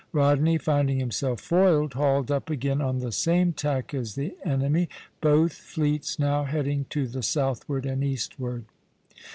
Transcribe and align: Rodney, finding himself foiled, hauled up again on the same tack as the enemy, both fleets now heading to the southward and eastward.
Rodney, 0.13 0.57
finding 0.57 0.97
himself 0.99 1.41
foiled, 1.41 1.93
hauled 1.93 2.31
up 2.31 2.49
again 2.49 2.81
on 2.81 2.97
the 3.01 3.11
same 3.11 3.53
tack 3.53 3.93
as 3.93 4.15
the 4.15 4.35
enemy, 4.43 4.89
both 5.21 5.53
fleets 5.53 6.17
now 6.17 6.43
heading 6.45 6.87
to 6.89 7.05
the 7.07 7.21
southward 7.21 7.85
and 7.85 8.03
eastward. 8.03 8.65